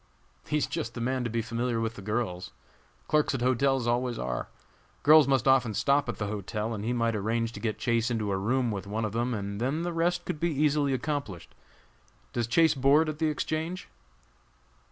"He 0.47 0.57
is 0.57 0.65
just 0.65 0.95
the 0.95 0.99
man 0.99 1.23
to 1.25 1.29
be 1.29 1.43
familiar 1.43 1.79
with 1.79 1.93
the 1.93 2.01
girls. 2.01 2.49
Clerks 3.07 3.35
at 3.35 3.41
hotels 3.43 3.85
always 3.85 4.17
are. 4.17 4.47
Girls 5.03 5.27
must 5.27 5.47
often 5.47 5.75
stop 5.75 6.09
at 6.09 6.17
the 6.17 6.25
hotel, 6.25 6.73
and 6.73 6.83
he 6.83 6.91
might 6.91 7.15
arrange 7.15 7.51
to 7.51 7.59
get 7.59 7.77
Chase 7.77 8.09
into 8.09 8.31
a 8.31 8.37
room 8.37 8.71
with 8.71 8.87
one 8.87 9.05
of 9.05 9.11
them, 9.11 9.35
and 9.35 9.61
then 9.61 9.83
the 9.83 9.93
rest 9.93 10.25
could 10.25 10.39
be 10.39 10.49
easily 10.59 10.91
accomplished. 10.95 11.53
Does 12.33 12.47
Chase 12.47 12.73
board 12.73 13.09
at 13.09 13.19
the 13.19 13.27
Exchange?" 13.27 13.89